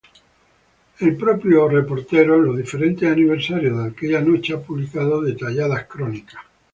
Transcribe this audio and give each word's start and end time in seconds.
El 0.99 1.15
propio 1.15 1.69
reportero, 1.69 2.33
en 2.33 2.45
los 2.45 2.57
diferentes 2.57 3.07
aniversarios 3.07 3.77
de 3.83 3.91
aquella 3.91 4.19
noche, 4.19 4.55
ha 4.55 4.59
publicado 4.59 5.21
detalladas 5.21 5.85
crónicas. 5.85 6.41